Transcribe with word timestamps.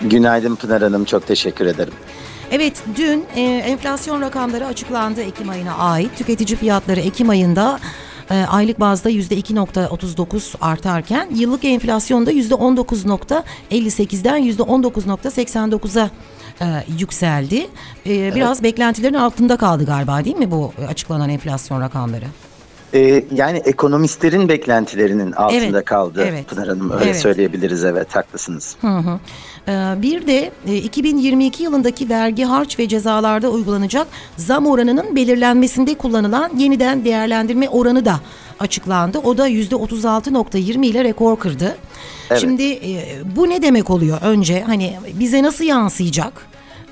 Günaydın 0.00 0.56
Pınar 0.56 0.82
Hanım, 0.82 1.04
çok 1.04 1.26
teşekkür 1.26 1.66
ederim. 1.66 1.92
Evet 2.50 2.82
dün 2.96 3.24
e, 3.36 3.40
enflasyon 3.42 4.20
rakamları 4.20 4.66
açıklandı 4.66 5.20
Ekim 5.20 5.48
ayına 5.48 5.74
ait. 5.74 6.18
Tüketici 6.18 6.56
fiyatları 6.56 7.00
Ekim 7.00 7.30
ayında 7.30 7.78
e, 8.30 8.34
aylık 8.34 8.80
bazda 8.80 9.10
%2.39 9.10 10.54
artarken 10.60 11.28
yıllık 11.34 11.64
enflasyonda 11.64 12.32
%19.58'den 12.32 14.42
%19.89'a 14.42 16.10
e, 16.60 16.66
yükseldi. 16.98 17.66
E, 18.06 18.34
biraz 18.34 18.62
beklentilerin 18.62 19.14
altında 19.14 19.56
kaldı 19.56 19.86
galiba 19.86 20.24
değil 20.24 20.36
mi 20.36 20.50
bu 20.50 20.72
açıklanan 20.88 21.28
enflasyon 21.28 21.80
rakamları? 21.80 22.24
Ee, 22.94 23.24
yani 23.32 23.58
ekonomistlerin 23.58 24.48
beklentilerinin 24.48 25.32
altında 25.32 25.58
Evet, 25.58 25.84
kaldı 25.84 26.24
evet. 26.28 26.48
Pınar 26.48 26.68
Hanım, 26.68 26.90
öyle 26.90 27.04
Evet. 27.04 27.16
söyleyebiliriz 27.16 27.84
evet, 27.84 28.16
haklısınız. 28.16 28.76
Hı 28.80 28.86
hı. 28.86 29.18
Ee, 29.68 30.02
Bir 30.02 30.26
de 30.26 30.50
e, 30.66 30.76
2022 30.76 31.62
yılındaki 31.62 32.08
vergi 32.08 32.44
harç 32.44 32.78
ve 32.78 32.88
cezalarda 32.88 33.48
uygulanacak 33.50 34.06
zam 34.36 34.66
oranının 34.66 35.16
belirlenmesinde 35.16 35.94
kullanılan 35.94 36.50
yeniden 36.58 37.04
değerlendirme 37.04 37.68
oranı 37.68 38.04
da 38.04 38.20
açıklandı. 38.60 39.18
O 39.18 39.38
da 39.38 39.48
%36.20 39.48 40.86
ile 40.86 41.04
rekor 41.04 41.38
kırdı. 41.38 41.76
Evet. 42.30 42.40
Şimdi 42.40 42.62
e, 42.72 43.04
bu 43.36 43.48
ne 43.48 43.62
demek 43.62 43.90
oluyor? 43.90 44.18
Önce 44.22 44.60
hani 44.62 44.96
bize 45.14 45.42
nasıl 45.42 45.64
yansıyacak? 45.64 46.46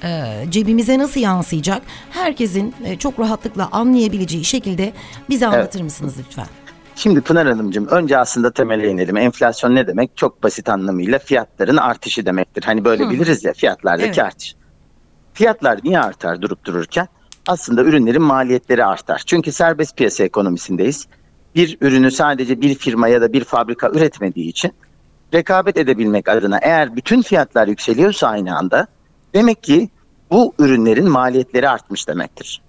Ee, 0.04 0.44
cebimize 0.50 0.98
nasıl 0.98 1.20
yansıyacak? 1.20 1.82
Herkesin 2.10 2.74
e, 2.84 2.96
çok 2.98 3.20
rahatlıkla 3.20 3.68
anlayabileceği 3.72 4.44
şekilde 4.44 4.92
bize 5.28 5.46
anlatır 5.46 5.80
mısınız 5.80 6.14
lütfen? 6.18 6.46
Şimdi 6.96 7.20
Pınar 7.20 7.46
Hanımcığım, 7.48 7.86
önce 7.86 8.18
aslında 8.18 8.50
temele 8.50 8.88
inelim. 8.88 9.16
Enflasyon 9.16 9.74
ne 9.74 9.86
demek? 9.86 10.16
Çok 10.16 10.42
basit 10.42 10.68
anlamıyla 10.68 11.18
fiyatların 11.18 11.76
artışı 11.76 12.26
demektir. 12.26 12.62
Hani 12.62 12.84
böyle 12.84 13.04
Hı. 13.04 13.10
biliriz 13.10 13.44
ya, 13.44 13.52
fiyatlardaki 13.52 14.06
Evet. 14.06 14.18
artış. 14.18 14.54
Fiyatlar 15.34 15.80
niye 15.84 16.00
artar 16.00 16.42
durup 16.42 16.64
dururken? 16.64 17.08
Aslında 17.48 17.82
ürünlerin 17.82 18.22
maliyetleri 18.22 18.84
artar. 18.84 19.22
Çünkü 19.26 19.52
serbest 19.52 19.96
piyasa 19.96 20.24
ekonomisindeyiz. 20.24 21.06
Bir 21.54 21.78
ürünü 21.80 22.10
sadece 22.10 22.60
bir 22.60 22.74
firma 22.74 23.08
ya 23.08 23.20
da 23.20 23.32
bir 23.32 23.44
fabrika 23.44 23.90
üretmediği 23.90 24.48
için 24.48 24.72
rekabet 25.34 25.76
edebilmek 25.76 26.28
adına 26.28 26.58
eğer 26.62 26.96
bütün 26.96 27.22
fiyatlar 27.22 27.68
yükseliyorsa 27.68 28.28
aynı 28.28 28.56
anda 28.58 28.86
demek 29.34 29.62
ki 29.62 29.88
bu 30.30 30.54
ürünlerin 30.58 31.10
maliyetleri 31.10 31.68
artmış 31.68 32.08
demektir. 32.08 32.62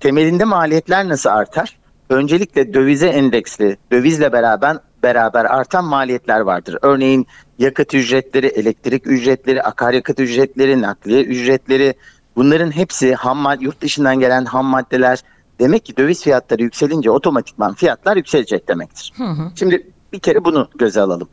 Temelinde 0.00 0.44
maliyetler 0.44 1.08
nasıl 1.08 1.30
artar? 1.30 1.77
Öncelikle 2.10 2.74
dövize 2.74 3.06
endeksli, 3.06 3.76
dövizle 3.92 4.32
beraber 4.32 4.76
beraber 5.02 5.44
artan 5.44 5.84
maliyetler 5.84 6.40
vardır. 6.40 6.78
Örneğin 6.82 7.26
yakıt 7.58 7.94
ücretleri, 7.94 8.46
elektrik 8.46 9.06
ücretleri, 9.06 9.62
akaryakıt 9.62 10.20
ücretleri, 10.20 10.82
nakliye 10.82 11.22
ücretleri 11.22 11.94
bunların 12.36 12.70
hepsi 12.70 13.14
ham 13.14 13.38
mad- 13.38 13.62
yurt 13.62 13.80
dışından 13.80 14.20
gelen 14.20 14.44
ham 14.44 14.66
maddeler. 14.66 15.22
Demek 15.60 15.84
ki 15.84 15.96
döviz 15.96 16.22
fiyatları 16.22 16.62
yükselince 16.62 17.10
otomatikman 17.10 17.74
fiyatlar 17.74 18.16
yükselecek 18.16 18.68
demektir. 18.68 19.12
Hı 19.16 19.24
hı. 19.24 19.50
Şimdi 19.54 19.86
bir 20.12 20.18
kere 20.18 20.44
bunu 20.44 20.68
göze 20.78 21.00
alalım. 21.00 21.28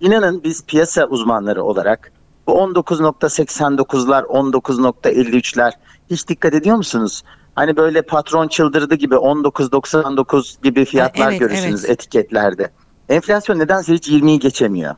İnanın 0.00 0.44
biz 0.44 0.64
piyasa 0.64 1.06
uzmanları 1.06 1.62
olarak 1.62 2.12
bu 2.46 2.52
19.89'lar, 2.52 4.22
19.53'ler 4.22 5.72
hiç 6.10 6.28
dikkat 6.28 6.54
ediyor 6.54 6.76
musunuz? 6.76 7.22
Hani 7.58 7.76
böyle 7.76 8.02
patron 8.02 8.48
çıldırdı 8.48 8.94
gibi 8.94 9.14
19.99 9.14 10.62
gibi 10.62 10.84
fiyatlar 10.84 11.30
evet, 11.30 11.40
görürsünüz 11.40 11.84
evet. 11.84 11.90
etiketlerde. 11.90 12.70
Enflasyon 13.08 13.58
nedense 13.58 13.94
hiç 13.94 14.08
20'yi 14.08 14.38
geçemiyor. 14.38 14.94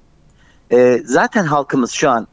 Ee, 0.73 1.03
zaten 1.05 1.45
halkımız 1.45 1.91
şu 1.91 2.11
an 2.11 2.27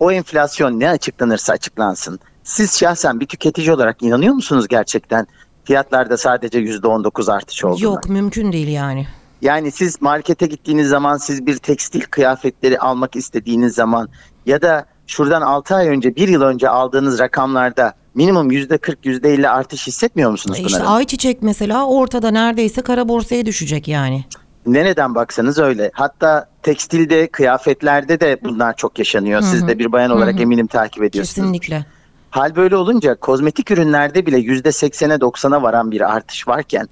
o 0.00 0.12
enflasyon 0.12 0.80
ne 0.80 0.90
açıklanırsa 0.90 1.52
açıklansın. 1.52 2.18
Siz 2.44 2.78
şahsen 2.78 3.20
bir 3.20 3.26
tüketici 3.26 3.72
olarak 3.72 4.02
inanıyor 4.02 4.34
musunuz 4.34 4.68
gerçekten 4.68 5.26
fiyatlarda 5.64 6.16
sadece 6.16 6.58
%19 6.58 7.32
artış 7.32 7.64
olduğuna? 7.64 7.84
Yok 7.84 8.08
mümkün 8.08 8.52
değil 8.52 8.68
yani. 8.68 9.06
Yani 9.40 9.72
siz 9.72 10.02
markete 10.02 10.46
gittiğiniz 10.46 10.88
zaman 10.88 11.16
siz 11.16 11.46
bir 11.46 11.56
tekstil 11.56 12.02
kıyafetleri 12.02 12.78
almak 12.78 13.16
istediğiniz 13.16 13.74
zaman 13.74 14.08
ya 14.46 14.62
da 14.62 14.86
şuradan 15.06 15.42
6 15.42 15.74
ay 15.74 15.88
önce 15.88 16.16
1 16.16 16.28
yıl 16.28 16.42
önce 16.42 16.68
aldığınız 16.68 17.18
rakamlarda 17.18 18.01
minimum 18.14 18.50
%40 18.50 18.96
%50 19.04 19.48
artış 19.48 19.86
hissetmiyor 19.86 20.30
musunuz 20.30 20.58
E 20.58 20.62
Pınar 20.62 20.70
İşte 20.70 20.82
ayçiçek 20.82 21.42
mesela 21.42 21.86
ortada 21.86 22.30
neredeyse 22.30 22.82
kara 22.82 23.08
borsaya 23.08 23.46
düşecek 23.46 23.88
yani. 23.88 24.24
Nereden 24.66 25.14
baksanız 25.14 25.58
öyle. 25.58 25.90
Hatta 25.94 26.48
tekstilde, 26.62 27.26
kıyafetlerde 27.26 28.20
de 28.20 28.38
bunlar 28.44 28.76
çok 28.76 28.98
yaşanıyor. 28.98 29.40
Hı 29.42 29.46
hı. 29.46 29.50
Siz 29.50 29.68
de 29.68 29.78
bir 29.78 29.92
bayan 29.92 30.10
olarak 30.10 30.34
Hı 30.34 30.38
hı. 30.38 30.42
eminim 30.42 30.66
takip 30.66 31.02
ediyorsunuz. 31.02 31.34
Kesinlikle. 31.34 31.86
Hal 32.30 32.56
böyle 32.56 32.76
olunca 32.76 33.14
kozmetik 33.14 33.70
ürünlerde 33.70 34.26
bile 34.26 34.38
%80'e 34.38 35.16
90'a 35.16 35.62
varan 35.62 35.90
bir 35.90 36.14
artış 36.14 36.48
varken 36.48 36.88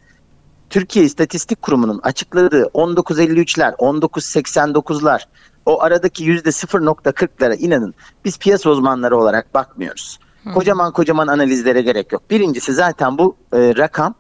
Türkiye 0.70 1.04
İstatistik 1.04 1.62
Kurumu'nun 1.62 2.00
açıkladığı 2.03 2.62
19.53'ler, 2.62 3.76
19.89'lar 3.76 5.25
o 5.66 5.82
aradaki 5.82 6.25
%0.40'lara 6.25 7.56
inanın 7.56 7.94
biz 8.25 8.38
piyasa 8.38 8.70
uzmanları 8.70 9.16
olarak 9.16 9.54
bakmıyoruz. 9.54 10.19
Kocaman 10.54 10.92
kocaman 10.92 11.26
analizlere 11.26 11.82
gerek 11.82 12.12
yok. 12.12 12.30
Birincisi 12.30 12.72
zaten 12.72 13.18
bu 13.18 13.36
e, 13.52 13.58
rakam 13.58 14.14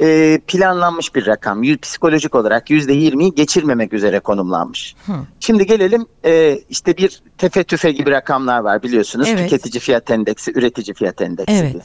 e, 0.00 0.38
planlanmış 0.46 1.14
bir 1.14 1.26
rakam. 1.26 1.62
Y- 1.62 1.76
Psikolojik 1.76 2.34
olarak 2.34 2.70
%20'yi 2.70 3.34
geçirmemek 3.34 3.92
üzere 3.92 4.20
konumlanmış. 4.20 4.94
Hı. 5.06 5.12
Şimdi 5.40 5.66
gelelim 5.66 6.06
e, 6.24 6.58
işte 6.70 6.96
bir 6.96 7.22
tefe 7.38 7.64
tüfe 7.64 7.92
gibi 7.92 8.10
rakamlar 8.10 8.58
var 8.60 8.82
biliyorsunuz. 8.82 9.28
Evet. 9.28 9.50
Tüketici 9.50 9.80
fiyat 9.80 10.10
endeksi, 10.10 10.52
üretici 10.54 10.94
fiyat 10.94 11.20
endeksi 11.20 11.54
Evet. 11.54 11.72
diye. 11.72 11.82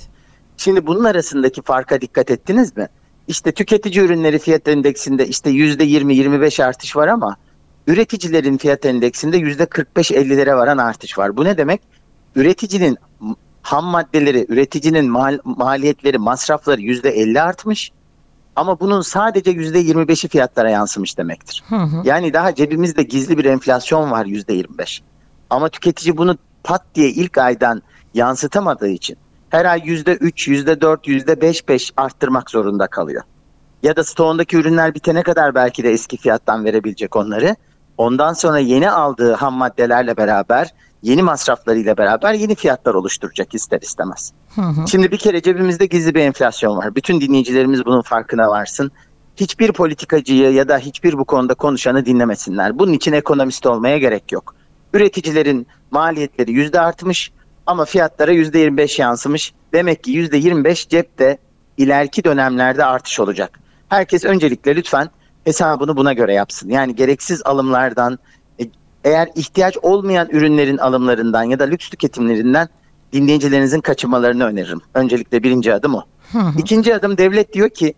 Şimdi 0.58 0.88
bunun 0.88 1.04
arasındaki 1.04 1.62
farka 1.62 2.02
dikkat 2.02 2.32
ettiniz 2.32 2.78
mi? 2.78 2.88
İşte 3.28 3.52
tüketici 3.52 4.06
ürünleri 4.06 4.40
fiyat 4.40 4.68
endeksinde 4.68 5.28
işte 5.28 5.50
%20-25 5.50 6.64
artış 6.64 6.96
var 6.96 7.08
ama 7.08 7.38
üreticilerin 7.88 8.58
fiyat 8.58 8.86
endeksinde 8.86 9.38
%45-50'lere 9.40 10.56
varan 10.56 10.78
artış 10.78 11.18
var. 11.18 11.38
Bu 11.38 11.44
ne 11.44 11.58
demek? 11.58 11.82
Üreticinin 12.36 12.98
ham 13.64 13.86
maddeleri, 13.86 14.46
üreticinin 14.50 15.10
mal- 15.10 15.40
maliyetleri, 15.44 16.18
masrafları 16.18 16.82
%50 16.82 17.42
artmış 17.42 17.92
ama 18.56 18.80
bunun 18.80 19.02
sadece 19.02 19.52
%25'i 19.52 20.30
fiyatlara 20.30 20.70
yansımış 20.70 21.18
demektir. 21.18 21.64
Hı 21.70 21.76
hı. 21.76 22.02
Yani 22.04 22.34
daha 22.34 22.56
cebimizde 22.56 23.04
gizli 23.04 23.38
bir 23.38 23.46
enflasyon 23.46 24.12
var 24.12 24.26
%25. 24.26 25.02
Ama 25.50 25.70
tüketici 25.70 26.18
bunu 26.18 26.38
pat 26.64 26.82
diye 26.96 27.10
ilk 27.10 27.38
aydan 27.38 27.82
yansıtamadığı 28.14 28.90
için 28.90 29.18
her 29.50 29.66
ay 29.66 29.80
%3, 29.80 30.48
%4, 30.48 31.08
%5-5 31.08 31.92
arttırmak 31.98 32.50
zorunda 32.50 32.88
kalıyor. 32.88 33.24
Ya 33.84 33.96
da 33.96 34.04
stoğundaki 34.04 34.58
ürünler 34.58 34.96
bitene 34.96 35.24
kadar 35.24 35.56
belki 35.56 35.84
de 35.84 35.92
eski 35.92 36.18
fiyattan 36.18 36.66
verebilecek 36.66 37.16
onları. 37.16 37.56
Ondan 37.98 38.34
sonra 38.34 38.60
yeni 38.60 38.90
aldığı 38.90 39.34
ham 39.34 39.54
maddelerle 39.54 40.18
beraber, 40.18 40.74
yeni 41.04 41.22
masraflarıyla 41.22 41.98
beraber 41.98 42.34
yeni 42.34 42.56
fiyatlar 42.56 42.94
oluşturacak 42.94 43.54
ister 43.54 43.82
istemez. 43.82 44.34
Hı 44.56 44.62
hı. 44.62 44.88
Şimdi 44.88 45.12
bir 45.12 45.18
kere 45.18 45.42
cebimizde 45.42 45.86
gizli 45.86 46.16
bir 46.16 46.22
enflasyon 46.22 46.78
var. 46.78 46.96
Bütün 46.96 47.22
dinleyicilerimiz 47.22 47.86
bunun 47.86 48.02
farkına 48.02 48.48
varsın. 48.48 48.92
Hiçbir 49.36 49.72
politikacıyı 49.72 50.52
ya 50.52 50.68
da 50.68 50.78
hiçbir 50.78 51.18
bu 51.18 51.26
konuda 51.26 51.54
konuşanı 51.54 52.06
dinlemesinler. 52.06 52.80
Bunun 52.80 52.94
için 52.94 53.14
ekonomist 53.14 53.66
olmaya 53.66 53.98
gerek 53.98 54.32
yok. 54.32 54.56
Üreticilerin 54.94 55.68
maliyetleri 55.92 56.52
yüzde 56.52 56.80
artmış 56.80 57.32
ama 57.66 57.86
fiyatlara 57.86 58.32
yüzde 58.32 58.60
25 58.60 59.00
yansımış. 59.00 59.54
Demek 59.74 60.04
ki 60.04 60.12
yüzde 60.12 60.38
25 60.38 60.88
cepte 60.88 61.38
ileriki 61.78 62.24
dönemlerde 62.24 62.86
artış 62.86 63.20
olacak. 63.20 63.60
Herkes 63.90 64.26
öncelikle 64.26 64.76
lütfen 64.76 65.10
hesabını 65.44 65.98
buna 65.98 66.14
göre 66.14 66.34
yapsın. 66.34 66.70
Yani 66.70 66.96
gereksiz 66.96 67.42
alımlardan, 67.46 68.20
eğer 69.04 69.30
ihtiyaç 69.36 69.78
olmayan 69.82 70.30
ürünlerin 70.32 70.78
alımlarından 70.78 71.44
ya 71.44 71.60
da 71.60 71.64
lüks 71.64 71.90
tüketimlerinden 71.90 72.68
dinleyicilerinizin 73.14 73.82
kaçınmalarını 73.82 74.46
öneririm. 74.46 74.82
Öncelikle 74.94 75.44
birinci 75.44 75.74
adım 75.74 75.96
o. 75.96 76.04
İkinci 76.58 76.96
adım 76.96 77.18
devlet 77.18 77.54
diyor 77.54 77.70
ki 77.70 77.94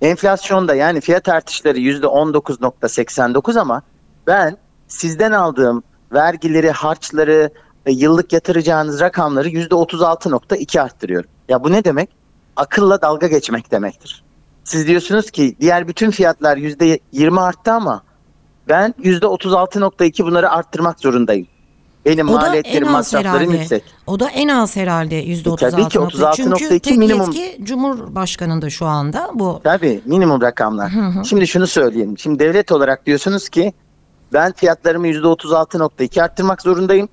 enflasyonda 0.00 0.74
yani 0.74 1.00
fiyat 1.00 1.28
artışları 1.28 1.78
%19.89 1.78 3.60
ama 3.60 3.82
ben 4.26 4.56
sizden 4.88 5.32
aldığım 5.32 5.82
vergileri, 6.12 6.70
harçları, 6.70 7.50
e, 7.86 7.92
yıllık 7.92 8.32
yatıracağınız 8.32 9.00
rakamları 9.00 9.48
%36.2 9.48 10.80
arttırıyorum. 10.80 11.30
Ya 11.48 11.64
bu 11.64 11.72
ne 11.72 11.84
demek? 11.84 12.10
Akılla 12.56 13.02
dalga 13.02 13.26
geçmek 13.26 13.70
demektir. 13.70 14.24
Siz 14.64 14.86
diyorsunuz 14.86 15.30
ki 15.30 15.56
diğer 15.60 15.88
bütün 15.88 16.10
fiyatlar 16.10 16.56
%20 16.56 17.40
arttı 17.40 17.72
ama 17.72 18.02
ben 18.68 18.94
%36.2 19.02 20.24
bunları 20.24 20.50
arttırmak 20.50 21.00
zorundayım. 21.00 21.46
Benim 22.06 22.28
O 22.28 22.32
maliyetlerim, 22.32 22.90
masraflarım 22.90 23.36
herhalde. 23.40 23.56
yüksek. 23.56 23.84
O 24.06 24.20
da 24.20 24.28
en 24.30 24.48
az 24.48 24.76
herhalde 24.76 25.14
yüzde 25.14 25.50
E, 25.50 25.56
tabii 25.56 25.88
ki 25.88 25.98
36.2. 25.98 26.36
Çünkü 26.36 26.50
36.2 26.64 26.80
tek 26.80 26.96
minimum. 26.98 27.32
yetki 27.32 27.64
Cumhurbaşkanı'nda 27.64 28.70
şu 28.70 28.86
anda 28.86 29.30
bu. 29.34 29.60
Tabii 29.64 30.00
minimum 30.04 30.40
rakamlar. 30.42 30.92
Hı 30.92 31.00
hı. 31.00 31.24
Şimdi 31.24 31.46
şunu 31.46 31.66
söyleyeyim. 31.66 32.18
Şimdi 32.18 32.38
devlet 32.38 32.72
olarak 32.72 33.06
diyorsunuz 33.06 33.48
ki 33.48 33.72
ben 34.32 34.52
fiyatlarımı 34.52 35.08
%36.2 35.08 36.22
arttırmak 36.22 36.62
zorundayım. 36.62 37.08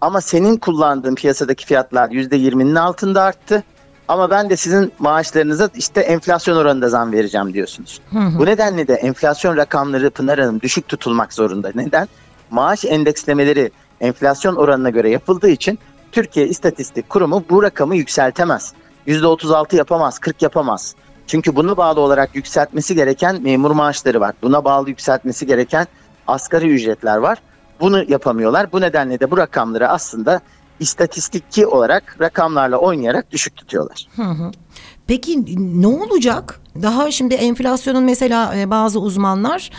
Ama 0.00 0.20
senin 0.20 0.56
kullandığın 0.56 1.14
piyasadaki 1.14 1.66
fiyatlar 1.66 2.08
%20'nin 2.08 2.74
altında 2.74 3.22
arttı. 3.22 3.62
Ama 4.08 4.30
ben 4.30 4.50
de 4.50 4.56
sizin 4.56 4.92
maaşlarınıza 4.98 5.70
işte 5.74 6.00
enflasyon 6.00 6.56
oranında 6.56 6.88
zam 6.88 7.12
vereceğim 7.12 7.54
diyorsunuz. 7.54 8.00
Hı 8.12 8.18
hı. 8.18 8.38
Bu 8.38 8.46
nedenle 8.46 8.88
de 8.88 8.94
enflasyon 8.94 9.56
rakamları 9.56 10.10
Pınar 10.10 10.38
Hanım 10.38 10.60
düşük 10.60 10.88
tutulmak 10.88 11.32
zorunda. 11.32 11.70
Neden? 11.74 12.08
Maaş 12.50 12.84
endekslemeleri 12.84 13.70
enflasyon 14.00 14.56
oranına 14.56 14.90
göre 14.90 15.10
yapıldığı 15.10 15.48
için 15.48 15.78
Türkiye 16.12 16.48
İstatistik 16.48 17.10
Kurumu 17.10 17.44
bu 17.50 17.62
rakamı 17.62 17.96
yükseltemez. 17.96 18.72
%36 19.06 19.76
yapamaz, 19.76 20.18
40 20.18 20.42
yapamaz. 20.42 20.94
Çünkü 21.26 21.56
buna 21.56 21.76
bağlı 21.76 22.00
olarak 22.00 22.36
yükseltmesi 22.36 22.94
gereken 22.94 23.42
memur 23.42 23.70
maaşları 23.70 24.20
var. 24.20 24.34
Buna 24.42 24.64
bağlı 24.64 24.88
yükseltmesi 24.88 25.46
gereken 25.46 25.86
asgari 26.26 26.68
ücretler 26.68 27.16
var. 27.16 27.38
Bunu 27.80 28.04
yapamıyorlar. 28.08 28.72
Bu 28.72 28.80
nedenle 28.80 29.20
de 29.20 29.30
bu 29.30 29.36
rakamları 29.36 29.88
aslında 29.88 30.40
istatistikçi 30.80 31.66
olarak 31.66 32.16
rakamlarla 32.20 32.76
oynayarak 32.76 33.30
düşük 33.30 33.56
tutuyorlar. 33.56 34.06
Hı 34.16 34.22
hı. 34.22 34.50
Peki 35.06 35.44
ne 35.82 35.86
olacak? 35.86 36.60
Daha 36.82 37.10
şimdi 37.10 37.34
enflasyonun 37.34 38.04
mesela 38.04 38.54
e, 38.56 38.70
bazı 38.70 39.00
uzmanlar 39.00 39.70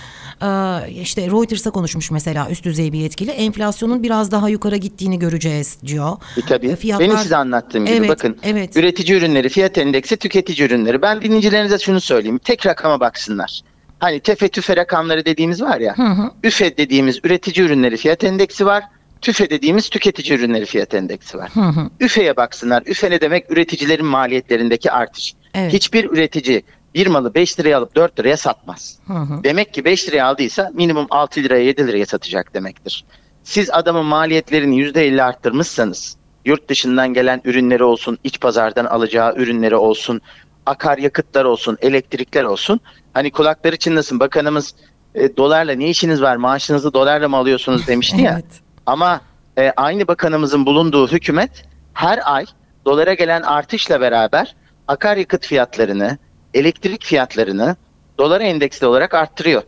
e, 0.41 0.47
işte 0.91 1.27
Reuters'a 1.27 1.71
konuşmuş 1.71 2.11
mesela 2.11 2.49
üst 2.49 2.63
düzey 2.65 2.93
bir 2.93 2.99
yetkili 2.99 3.31
enflasyonun 3.31 4.03
biraz 4.03 4.31
daha 4.31 4.49
yukarı 4.49 4.75
gittiğini 4.75 5.19
göreceğiz 5.19 5.77
diyor. 5.85 6.17
E 6.37 6.41
tabii. 6.41 6.67
Fiyatlar- 6.75 6.99
Benim 6.99 7.17
size 7.17 7.35
anlattığım 7.35 7.85
gibi 7.85 7.95
Evet, 7.95 8.09
bakın 8.09 8.37
evet. 8.43 8.77
üretici 8.77 9.17
ürünleri, 9.17 9.49
fiyat 9.49 9.77
endeksi, 9.77 10.17
tüketici 10.17 10.67
ürünleri. 10.67 11.01
Ben 11.01 11.21
dinleyicilerinize 11.21 11.77
şunu 11.79 12.01
söyleyeyim. 12.01 12.37
Tek 12.37 12.65
rakama 12.65 12.99
baksınlar. 12.99 13.61
Hani 13.99 14.19
tefe 14.19 14.47
tüfe 14.47 14.75
rakamları 14.77 15.25
dediğimiz 15.25 15.61
var 15.61 15.79
ya. 15.79 15.97
Hı 15.97 16.03
hı. 16.03 16.31
üfe 16.43 16.77
dediğimiz 16.77 17.19
üretici 17.23 17.65
ürünleri 17.65 17.97
fiyat 17.97 18.23
endeksi 18.23 18.65
var. 18.65 18.83
TÜFE 19.21 19.49
dediğimiz 19.49 19.89
tüketici 19.89 20.39
ürünleri 20.39 20.65
fiyat 20.65 20.93
endeksi 20.93 21.37
var. 21.37 21.49
Hı 21.53 21.61
hı. 21.61 21.89
Üfe'ye 21.99 22.37
baksınlar. 22.37 22.83
Üfe 22.85 23.11
ne 23.11 23.21
demek? 23.21 23.51
Üreticilerin 23.51 24.05
maliyetlerindeki 24.05 24.91
artış. 24.91 25.33
Evet. 25.53 25.73
Hiçbir 25.73 26.09
üretici 26.09 26.63
bir 26.95 27.07
malı 27.07 27.33
5 27.33 27.59
liraya 27.59 27.77
alıp 27.77 27.95
4 27.95 28.19
liraya 28.19 28.37
satmaz. 28.37 28.99
Hı 29.07 29.13
hı. 29.13 29.43
Demek 29.43 29.73
ki 29.73 29.85
5 29.85 30.07
liraya 30.07 30.25
aldıysa 30.25 30.71
minimum 30.73 31.07
6 31.09 31.43
liraya 31.43 31.63
7 31.63 31.87
liraya 31.87 32.05
satacak 32.05 32.53
demektir. 32.53 33.05
Siz 33.43 33.69
adamın 33.69 34.05
maliyetlerini 34.05 34.75
%50 34.75 35.23
arttırmışsanız 35.23 36.17
yurt 36.45 36.69
dışından 36.69 37.13
gelen 37.13 37.41
ürünleri 37.45 37.83
olsun, 37.83 38.17
iç 38.23 38.39
pazardan 38.39 38.85
alacağı 38.85 39.35
ürünleri 39.35 39.75
olsun, 39.75 40.21
akaryakıtlar 40.65 41.45
olsun, 41.45 41.77
elektrikler 41.81 42.43
olsun. 42.43 42.79
Hani 43.13 43.31
kulakları 43.31 43.77
çınlasın 43.77 44.19
bakanımız 44.19 44.75
e, 45.15 45.37
dolarla 45.37 45.71
ne 45.71 45.89
işiniz 45.89 46.21
var 46.21 46.35
maaşınızı 46.35 46.93
dolarla 46.93 47.29
mı 47.29 47.37
alıyorsunuz 47.37 47.87
demişti 47.87 48.21
ya. 48.21 48.33
Evet. 48.33 48.61
Ama 48.89 49.21
e, 49.57 49.73
aynı 49.77 50.07
bakanımızın 50.07 50.65
bulunduğu 50.65 51.07
hükümet 51.07 51.65
her 51.93 52.33
ay 52.33 52.45
dolara 52.85 53.13
gelen 53.13 53.41
artışla 53.41 54.01
beraber 54.01 54.55
akaryakıt 54.87 55.45
fiyatlarını, 55.45 56.17
elektrik 56.53 57.03
fiyatlarını 57.03 57.75
dolara 58.17 58.43
endeksli 58.43 58.87
olarak 58.87 59.13
arttırıyor. 59.13 59.63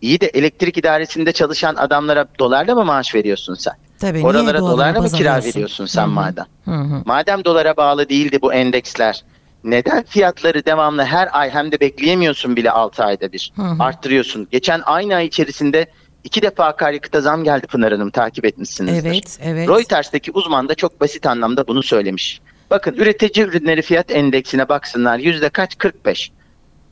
İyi 0.00 0.20
de 0.20 0.26
elektrik 0.26 0.78
idaresinde 0.78 1.32
çalışan 1.32 1.74
adamlara 1.74 2.26
dolarla 2.38 2.74
mı 2.74 2.84
maaş 2.84 3.14
veriyorsun 3.14 3.54
sen? 3.54 3.74
Tabii, 3.98 4.24
Oralara 4.24 4.58
dolara 4.58 4.72
dolarla 4.72 5.00
mı 5.00 5.08
kira 5.08 5.44
veriyorsun 5.44 5.86
sen 5.86 6.02
Hı 6.02 6.06
hı. 6.06 6.10
madem? 6.10 6.46
Hı 6.64 6.70
hı. 6.70 7.02
Madem 7.04 7.44
dolara 7.44 7.76
bağlı 7.76 8.08
değildi 8.08 8.38
bu 8.42 8.52
endeksler, 8.54 9.24
neden 9.64 10.02
fiyatları 10.02 10.64
devamlı 10.64 11.04
her 11.04 11.28
ay 11.32 11.50
hem 11.50 11.72
de 11.72 11.80
bekleyemiyorsun 11.80 12.56
bile 12.56 12.70
6 12.70 13.04
ayda 13.04 13.32
bir 13.32 13.52
Hı 13.56 13.62
hı. 13.62 13.82
arttırıyorsun? 13.82 14.48
Geçen 14.50 14.82
aynı 14.84 15.14
ay 15.14 15.26
içerisinde 15.26 15.86
iki 16.24 16.42
defa 16.42 16.64
akaryakıta 16.64 17.20
zam 17.20 17.44
geldi 17.44 17.66
Pınar 17.66 17.92
Hanım 17.92 18.10
takip 18.10 18.44
etmişsinizdir. 18.44 19.10
Evet, 19.10 19.38
evet. 19.42 19.68
Reuters'teki 19.68 20.30
uzman 20.32 20.68
da 20.68 20.74
çok 20.74 21.00
basit 21.00 21.26
anlamda 21.26 21.66
bunu 21.66 21.82
söylemiş. 21.82 22.40
Bakın 22.70 22.94
üretici 22.94 23.46
ürünleri 23.46 23.82
fiyat 23.82 24.10
endeksine 24.10 24.68
baksınlar 24.68 25.18
yüzde 25.18 25.48
kaç? 25.48 25.78
45. 25.78 26.30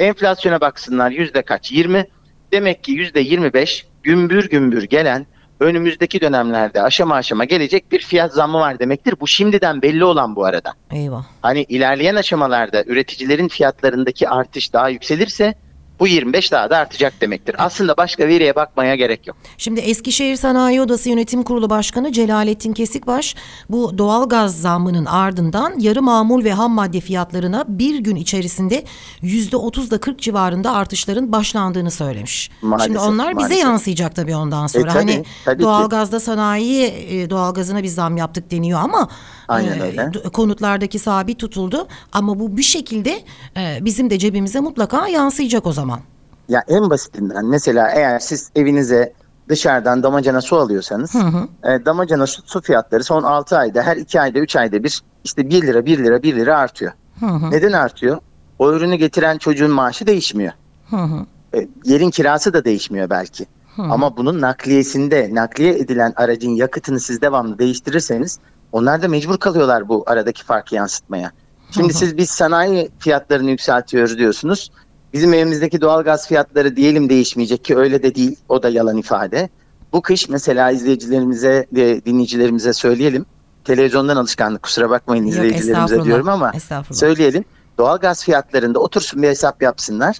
Enflasyona 0.01 0.61
baksınlar 0.61 1.11
yüzde 1.11 1.43
kaç? 1.43 1.73
20. 1.73 2.07
Demek 2.53 2.85
ki 2.85 2.93
yüzde 2.93 3.21
25 3.21 3.87
gümbür 4.03 4.49
gümbür 4.49 4.83
gelen 4.83 5.27
önümüzdeki 5.61 6.21
dönemlerde 6.21 6.83
aşama 6.83 7.15
aşama 7.15 7.45
gelecek 7.45 7.93
bir 7.93 8.01
fiyat 8.01 8.33
zammı 8.33 8.59
var 8.59 8.79
demektir. 8.79 9.15
Bu 9.21 9.27
şimdiden 9.27 9.83
belli 9.83 10.05
olan 10.05 10.37
bu 10.37 10.45
arada. 10.45 10.73
Eyvah. 10.91 11.25
Hani 11.43 11.63
ilerleyen 11.63 12.15
aşamalarda 12.15 12.85
üreticilerin 12.85 13.49
fiyatlarındaki 13.49 14.29
artış 14.29 14.73
daha 14.73 14.89
yükselirse 14.89 15.55
bu 16.01 16.07
25 16.07 16.53
daha 16.53 16.71
da 16.71 16.77
artacak 16.77 17.21
demektir. 17.21 17.57
Aslında 17.59 17.97
başka 17.97 18.29
veriye 18.29 18.55
bakmaya 18.57 18.95
gerek 18.95 19.27
yok. 19.27 19.37
Şimdi 19.59 19.81
Eskişehir 19.81 20.37
Sanayi 20.37 20.81
Odası 20.81 21.09
Yönetim 21.09 21.43
Kurulu 21.43 21.71
Başkanı 21.71 22.13
Celalettin 22.13 22.73
Kesikbaş 22.73 23.35
bu 23.69 23.99
doğal 23.99 24.29
gaz 24.29 24.61
zammının 24.61 25.05
ardından 25.05 25.79
yarı 25.79 26.03
mamul 26.03 26.45
ve 26.45 26.53
ham 26.53 26.73
madde 26.73 27.01
fiyatlarına 27.01 27.65
bir 27.69 27.99
gün 27.99 28.17
içerisinde 28.17 28.85
yüzde 29.23 29.57
30 29.57 29.89
ile 29.89 29.99
40 29.99 30.19
civarında 30.19 30.73
artışların 30.73 31.33
başlandığını 31.33 31.91
söylemiş. 31.91 32.51
Maalesef, 32.63 32.87
Şimdi 32.87 32.99
onlar 32.99 33.29
bize 33.29 33.35
maalesef. 33.43 33.65
yansıyacak 33.65 34.17
tabii 34.17 34.37
ondan 34.37 34.67
sonra. 34.67 34.93
tabii, 34.93 35.13
hani 35.13 35.25
tabii 35.45 35.63
doğalgazda 35.63 36.21
sanayi 36.21 36.85
e, 36.85 37.31
doğalgazına 37.31 37.83
bir 37.83 37.89
zam 37.89 38.17
yaptık 38.17 38.51
deniyor 38.51 38.81
ama 38.81 39.09
Aynen 39.53 39.79
e, 39.79 39.83
öyle. 39.83 40.13
konutlardaki 40.33 40.99
sabit 40.99 41.39
tutuldu 41.39 41.89
ama 42.13 42.39
bu 42.41 42.57
bir 42.57 42.63
şekilde 42.63 43.21
e, 43.57 43.79
bizim 43.85 44.11
de 44.11 44.19
cebimize 44.19 44.61
mutlaka 44.61 45.09
yansıyacak 45.09 45.67
o 45.67 45.73
zaman. 45.73 46.01
Ya 46.49 46.65
en 46.69 46.91
basitinden 46.91 47.47
mesela 47.47 47.91
eğer 47.91 48.19
siz 48.19 48.51
evinize 48.57 49.13
dışarıdan 49.49 50.03
damacana 50.03 50.41
su 50.41 50.57
alıyorsanız 50.57 51.15
Hı 51.15 51.19
hı. 51.19 51.49
e, 51.73 51.85
damacana 51.85 52.27
su, 52.27 52.43
su 52.47 52.61
fiyatları 52.61 53.05
son 53.05 53.23
6 53.23 53.59
ayda 53.59 53.83
her 53.83 53.97
2 53.97 54.21
ayda 54.21 54.39
3 54.39 54.57
ayda 54.57 54.85
bir 54.85 55.03
işte 55.25 55.51
1 55.51 55.63
lira 55.63 55.87
1 55.87 55.99
lira 55.99 56.23
1 56.23 56.37
lira 56.37 56.59
artıyor. 56.59 56.93
Hı 57.21 57.27
hı. 57.27 57.51
Neden 57.51 57.73
artıyor? 57.73 58.19
O 58.59 58.73
ürünü 58.73 58.95
getiren 58.97 59.39
çocuğun 59.39 59.71
maaşı 59.71 60.07
değişmiyor. 60.07 60.53
Hı 60.91 60.97
hı. 60.97 61.27
E, 61.55 61.69
yerin 61.85 62.11
kirası 62.11 62.53
da 62.53 62.65
değişmiyor 62.65 63.11
belki. 63.11 63.47
Hı. 63.77 63.83
Ama 63.83 64.17
bunun 64.17 64.41
nakliyesinde 64.41 65.31
nakliye 65.33 65.79
edilen 65.79 66.13
aracın 66.17 66.51
yakıtını 66.51 67.01
siz 67.01 67.21
devamlı 67.21 67.59
değiştirirseniz 67.59 68.39
onlar 68.73 69.03
da 69.03 69.09
mecbur 69.09 69.39
kalıyorlar 69.39 69.89
bu 69.89 70.05
aradaki 70.07 70.45
farkı 70.45 70.75
yansıtmaya. 70.75 71.33
Şimdi 71.71 71.95
siz 71.95 72.17
biz 72.17 72.31
sanayi 72.31 72.91
fiyatlarını 72.99 73.51
yükseltiyoruz 73.51 74.19
diyorsunuz. 74.19 74.71
Bizim 75.13 75.35
evimizdeki 75.35 75.81
doğalgaz 75.81 76.29
fiyatları 76.29 76.77
diyelim 76.77 77.09
değişmeyecek 77.09 77.65
ki 77.65 77.77
öyle 77.77 78.03
de 78.03 78.15
değil. 78.15 78.37
O 78.49 78.63
da 78.63 78.69
yalan 78.69 78.97
ifade. 78.97 79.49
Bu 79.93 80.03
kış 80.03 80.29
mesela 80.29 80.71
izleyicilerimize 80.71 81.67
ve 81.73 82.05
dinleyicilerimize 82.05 82.73
söyleyelim. 82.73 83.27
Televizyondan 83.65 84.17
alışkanlık 84.17 84.63
kusura 84.63 84.91
bakmayın 84.91 85.25
Yok, 85.25 85.35
izleyicilerimize 85.35 86.05
diyorum 86.05 86.29
ama 86.29 86.53
söyleyelim. 86.91 87.45
Doğalgaz 87.79 88.25
fiyatlarında 88.25 88.79
otursun 88.79 89.23
bir 89.23 89.29
hesap 89.29 89.63
yapsınlar. 89.63 90.17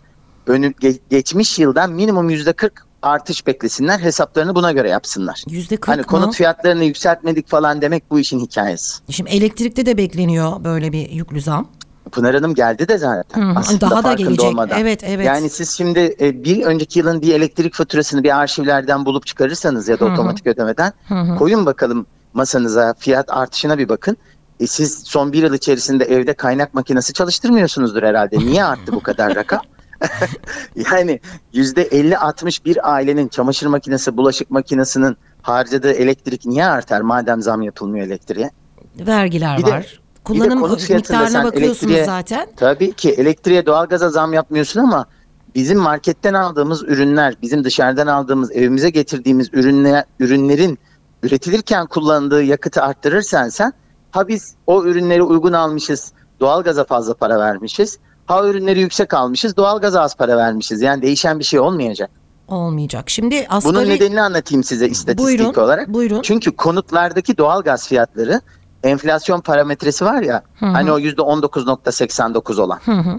Önü, 0.47 0.67
ge- 0.67 0.99
geçmiş 1.11 1.59
yıldan 1.59 1.93
minimum 1.93 2.31
yüzde 2.31 2.53
40 2.53 2.87
artış 3.03 3.47
beklesinler. 3.47 3.99
Hesaplarını 3.99 4.55
buna 4.55 4.73
göre 4.73 4.89
yapsınlar. 4.91 5.45
Yüzde 5.49 5.77
40 5.77 5.89
Hani 5.89 6.01
mı? 6.01 6.07
konut 6.07 6.35
fiyatlarını 6.35 6.85
yükseltmedik 6.85 7.49
falan 7.49 7.83
demek 7.83 8.11
bu 8.11 8.21
işin 8.21 8.41
hikayesi. 8.41 9.03
Şimdi 9.11 9.31
elektrikte 9.31 9.87
de 9.87 9.97
bekleniyor 9.97 10.65
böyle 10.65 10.93
bir 10.93 11.11
yüklü 11.11 11.41
zam. 11.41 11.69
Pınar 12.13 12.35
Hanım 12.35 12.55
geldi 12.55 12.89
de 12.89 12.99
zaten. 12.99 13.41
Hı 13.43 13.47
hı. 13.51 13.53
Aslında 13.59 13.81
Daha 13.81 13.91
da 13.99 14.03
farkında 14.03 14.23
gelecek. 14.29 14.45
olmadan. 14.45 14.79
Evet, 14.81 15.05
evet. 15.05 15.27
Yani 15.27 15.51
siz 15.51 15.71
şimdi 15.71 16.17
e, 16.21 16.45
bir 16.45 16.63
önceki 16.63 16.99
yılın 16.99 17.23
bir 17.23 17.35
elektrik 17.35 17.75
faturasını 17.75 18.23
bir 18.25 18.37
arşivlerden 18.41 19.07
bulup 19.07 19.27
çıkarırsanız 19.27 19.89
ya 19.89 20.01
da 20.01 20.05
Hı 20.05 20.09
hı. 20.09 20.13
otomatik 20.13 20.47
ödemeden 20.47 20.93
Hı 21.09 21.15
hı. 21.15 21.37
koyun 21.39 21.67
bakalım 21.67 22.07
masanıza 22.35 22.95
fiyat 22.99 23.31
artışına 23.31 23.79
bir 23.79 23.89
bakın. 23.89 24.17
E, 24.61 24.67
siz 24.67 25.03
son 25.05 25.33
bir 25.33 25.43
yıl 25.43 25.55
içerisinde 25.55 26.05
evde 26.05 26.35
kaynak 26.35 26.75
makinesi 26.75 27.13
çalıştırmıyorsunuzdur 27.13 28.03
herhalde. 28.03 28.39
Niye 28.39 28.65
arttı 28.65 28.93
bu 28.93 29.01
kadar 29.03 29.35
rakam? 29.35 29.61
yani 30.93 31.21
yüzde 31.53 31.89
50-60 31.89 32.65
bir 32.65 32.93
ailenin 32.93 33.29
çamaşır 33.29 33.67
makinesi, 33.67 34.17
bulaşık 34.17 34.51
makinesinin 34.51 35.17
harcadığı 35.43 35.93
elektrik 35.93 36.47
niye 36.47 36.67
artar 36.67 37.01
madem 37.01 37.43
zam 37.43 37.63
yapılmıyor 37.63 38.07
elektriğe? 38.07 38.51
Vergiler 38.99 39.59
Bir 39.59 39.67
de- 39.67 39.71
var. 39.71 40.03
Kullanım 40.25 40.61
konut 40.61 40.81
fiyatında 40.81 41.19
miktarına 41.19 41.45
bakıyorsunuz 41.45 41.97
zaten. 42.07 42.49
Tabii 42.57 42.93
ki 42.93 43.11
elektriğe 43.11 43.67
doğalgaza 43.67 44.09
zam 44.09 44.33
yapmıyorsun 44.33 44.81
ama 44.81 45.07
bizim 45.55 45.79
marketten 45.79 46.35
aldığımız 46.35 46.83
ürünler, 46.83 47.35
bizim 47.43 47.65
dışarıdan 47.65 48.07
aldığımız, 48.07 48.53
evimize 48.53 48.91
getirdiğimiz 48.91 49.49
ürünler, 49.53 50.05
ürünlerin 50.21 50.79
üretilirken 51.23 51.87
kullandığı 51.87 52.43
yakıtı 52.43 52.83
arttırırsan 52.83 53.49
sen 53.49 53.73
ha 54.11 54.29
biz 54.29 54.55
o 54.67 54.85
ürünleri 54.85 55.23
uygun 55.23 55.53
almışız, 55.53 56.13
doğalgaza 56.41 56.85
fazla 56.85 57.15
para 57.15 57.39
vermişiz. 57.39 57.99
Ha 58.33 58.47
ürünleri 58.49 58.81
yüksek 58.81 59.15
almışız, 59.15 59.57
doğalgaza 59.57 60.01
az 60.01 60.17
para 60.17 60.37
vermişiz. 60.37 60.83
Yani 60.83 61.03
değişen 61.03 61.39
bir 61.39 61.45
şey 61.45 61.61
olmayacak. 61.61 62.11
Olmayacak. 62.49 63.11
Şimdi 63.11 63.47
asgari... 63.49 63.75
Bunun 63.75 63.89
nedenini 63.89 64.23
anlatayım 64.23 64.65
size 64.65 64.89
istatistik 64.89 65.19
Buyurun, 65.19 65.55
olarak. 65.55 65.89
buyurun. 65.89 66.23
Çünkü 66.23 66.57
konutlardaki 66.57 67.39
doğalgaz 67.39 67.89
fiyatları 67.89 68.41
enflasyon 68.83 69.41
parametresi 69.41 70.05
var 70.05 70.23
ya, 70.23 70.43
Hı 70.59 70.67
hı. 70.67 70.71
hani 70.71 70.93
o 70.93 70.99
%19.89 70.99 72.61
olan. 72.61 72.79
Hı 72.85 72.93
hı. 72.93 73.19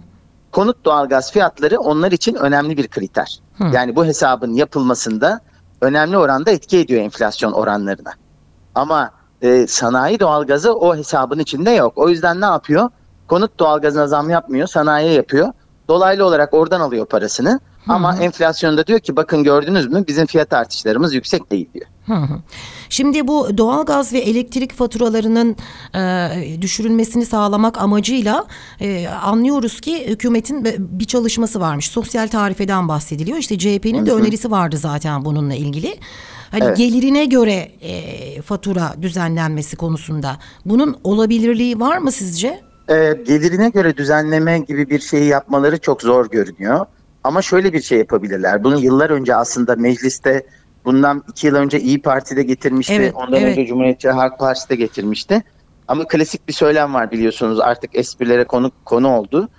konut 0.52 0.86
doğalgaz 0.86 1.32
fiyatları 1.32 1.80
onlar 1.80 2.12
için 2.12 2.36
önemli 2.36 2.78
bir 2.78 2.88
kriter. 2.88 3.40
Hı. 3.58 3.64
Yani 3.74 3.96
bu 3.96 4.06
hesabın 4.06 4.54
yapılmasında 4.54 5.40
önemli 5.82 6.18
oranda 6.18 6.52
etki 6.52 6.78
ediyor 6.78 7.02
enflasyon 7.02 7.52
oranlarına. 7.52 8.12
Ama 8.76 9.12
e, 9.42 9.68
sanayi 9.68 10.20
doğalgazı 10.20 10.74
o 10.76 10.96
hesabın 10.96 11.40
içinde 11.40 11.72
yok. 11.72 11.94
O 11.96 12.10
yüzden 12.10 12.42
ne 12.42 12.46
yapıyor? 12.46 12.90
Konut 13.28 13.60
doğalgazına 13.60 14.08
zam 14.08 14.30
yapmıyor, 14.30 14.68
sanayiye 14.68 15.14
yapıyor. 15.14 15.48
Dolaylı 15.88 16.26
olarak 16.26 16.54
oradan 16.54 16.82
alıyor 16.82 17.06
parasını. 17.06 17.60
Ama 17.88 18.18
enflasyonda 18.18 18.88
diyor 18.88 19.00
ki 19.00 19.16
bakın 19.16 19.44
gördünüz 19.44 19.88
mü 19.88 20.04
bizim 20.08 20.26
fiyat 20.26 20.54
artışlarımız 20.54 21.14
yüksek 21.14 21.52
değil 21.52 21.70
diyor. 21.74 21.86
Hı 22.06 22.14
hı. 22.14 22.40
Şimdi 22.90 23.28
bu 23.28 23.58
doğalgaz 23.58 24.14
ve 24.14 24.20
elektrik 24.20 24.74
faturalarının 24.74 25.56
e, 25.96 26.62
düşürülmesini 26.62 27.26
sağlamak 27.26 27.82
amacıyla 27.82 28.46
e, 28.82 29.08
anlıyoruz 29.08 29.82
ki 29.82 30.08
hükümetin 30.08 30.66
bir 30.80 31.06
çalışması 31.06 31.60
varmış. 31.60 31.90
Sosyal 31.90 32.28
tarifeden 32.28 32.88
bahsediliyor. 32.88 33.38
İşte 33.38 33.58
CHP'nin 33.58 34.06
de 34.06 34.12
önerisi 34.12 34.52
vardı 34.52 34.78
zaten 34.78 35.26
bununla 35.26 35.54
ilgili. 35.54 35.98
Hani 36.52 36.64
Evet. 36.64 36.78
gelirine 36.78 37.26
göre 37.26 37.72
e, 37.82 38.42
fatura 38.42 38.94
düzenlenmesi 39.02 39.76
konusunda 39.76 40.38
bunun 40.66 40.98
olabilirliği 41.04 41.80
var 41.80 41.98
mı 41.98 42.12
sizce? 42.12 42.62
E, 42.90 43.14
gelirine 43.28 43.70
göre 43.70 43.98
düzenleme 43.98 44.60
gibi 44.60 44.90
bir 44.90 45.00
şeyi 45.00 45.26
yapmaları 45.26 45.78
çok 45.78 46.02
zor 46.02 46.30
görünüyor. 46.30 46.86
Ama 47.24 47.42
şöyle 47.42 47.74
bir 47.74 47.82
şey 47.82 47.98
yapabilirler. 47.98 48.64
Bunu 48.64 48.80
yıllar 48.80 49.10
önce 49.10 49.36
aslında 49.36 49.76
mecliste 49.76 50.44
bundan 50.86 51.24
iki 51.30 51.48
yıl 51.48 51.56
önce 51.56 51.80
İyi 51.80 52.02
Parti'de 52.02 52.44
getirmişti. 52.44 52.94
Evet, 52.94 53.14
Ondan 53.16 53.42
evet. 53.42 53.52
önce 53.58 53.66
Cumhuriyetçi 53.66 54.10
Halk 54.10 54.40
Partisi'de 54.40 54.76
getirmişti. 54.76 55.44
Ama 55.88 56.08
klasik 56.08 56.48
bir 56.48 56.54
söylem 56.54 56.94
var 56.94 57.12
biliyorsunuz 57.12 57.60
artık 57.60 57.96
esprilere 57.96 58.44
konu 58.44 58.72
konu 58.86 59.18
oldu. 59.18 59.50